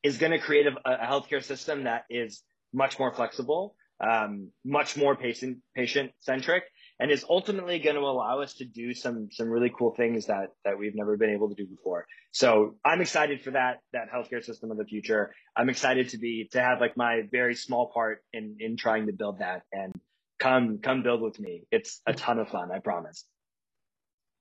[0.03, 2.43] is going to create a, a, healthcare system that is
[2.73, 6.65] much more flexible, um, much more patient patient centric,
[7.01, 10.49] and is ultimately going to allow us to do some some really cool things that
[10.65, 12.07] that we've never been able to do before.
[12.33, 15.35] So I'm excited for that that healthcare system of the future.
[15.57, 19.13] I'm excited to be to have like my very small part in in trying to
[19.13, 19.93] build that and
[20.39, 21.65] come come build with me.
[21.71, 23.25] It's a ton of fun, I promise.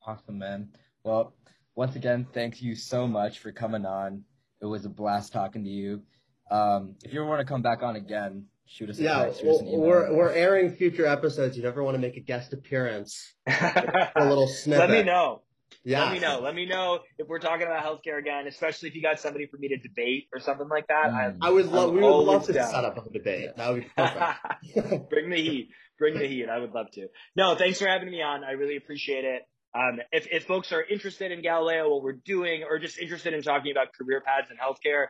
[0.05, 0.69] Awesome, man.
[1.03, 1.33] Well,
[1.75, 4.23] once again, thank you so much for coming on.
[4.61, 6.01] It was a blast talking to you.
[6.49, 9.43] Um, if you ever want to come back on again, shoot us a yeah, text,
[9.43, 11.57] well, we're we're airing future episodes.
[11.57, 14.89] You never want to make a guest appearance, a little snippet.
[14.89, 15.41] Let me know.
[15.83, 16.03] Yeah.
[16.03, 16.39] Let me know.
[16.41, 19.57] Let me know if we're talking about healthcare again, especially if you got somebody for
[19.57, 21.11] me to debate or something like that.
[21.11, 21.37] Mm.
[21.41, 21.89] I, I would love.
[21.89, 22.69] I'm We would love to down.
[22.69, 23.51] set up a debate.
[23.55, 25.09] That would be perfect.
[25.09, 25.69] Bring the heat.
[25.97, 26.49] Bring the heat.
[26.49, 27.07] I would love to.
[27.35, 28.43] No, thanks for having me on.
[28.43, 29.43] I really appreciate it.
[29.73, 33.41] Um, if, if folks are interested in Galileo, what we're doing, or just interested in
[33.41, 35.07] talking about career paths in healthcare,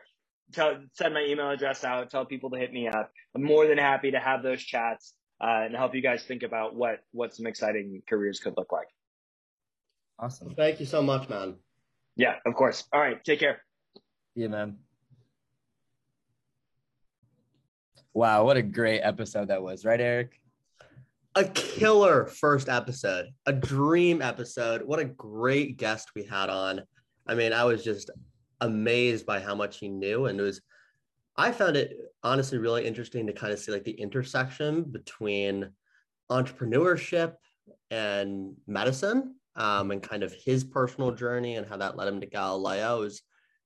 [0.52, 2.10] tell, send my email address out.
[2.10, 3.10] Tell people to hit me up.
[3.34, 6.74] I'm more than happy to have those chats uh, and help you guys think about
[6.74, 8.88] what what some exciting careers could look like.
[10.18, 10.54] awesome.
[10.54, 11.54] Thank you so much, man.
[12.16, 12.84] Yeah, of course.
[12.92, 13.22] All right.
[13.24, 13.62] Take care.
[14.34, 14.78] Yeah, man.
[18.14, 20.40] Wow, what a great episode that was, right, Eric?
[21.36, 24.82] A killer first episode, a dream episode.
[24.82, 26.82] What a great guest we had on.
[27.28, 28.10] I mean, I was just
[28.60, 30.60] amazed by how much he knew, and it was.
[31.36, 35.70] I found it honestly really interesting to kind of see like the intersection between
[36.30, 37.34] entrepreneurship
[37.92, 42.26] and medicine, um, and kind of his personal journey and how that led him to
[42.26, 42.98] Galileo.
[42.98, 43.22] It was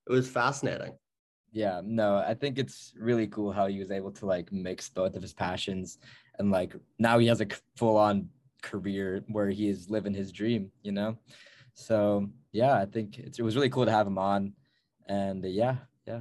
[0.09, 0.95] it was fascinating.
[1.53, 5.14] Yeah, no, I think it's really cool how he was able to like mix both
[5.14, 5.99] of his passions
[6.38, 8.28] and like now he has a full on
[8.62, 11.18] career where he is living his dream, you know?
[11.74, 14.55] So yeah, I think it was really cool to have him on.
[15.12, 16.20] And uh, yeah, yeah.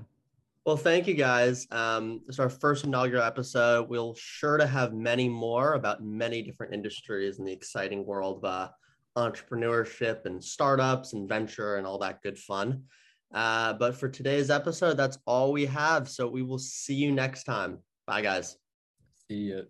[0.65, 1.65] Well, thank you guys.
[1.71, 3.89] Um, this is our first inaugural episode.
[3.89, 8.45] We'll sure to have many more about many different industries in the exciting world of
[8.45, 8.69] uh,
[9.17, 12.83] entrepreneurship and startups and venture and all that good fun.
[13.33, 16.09] Uh, but for today's episode, that's all we have.
[16.09, 17.79] So we will see you next time.
[18.05, 18.57] Bye, guys.
[19.29, 19.67] See you.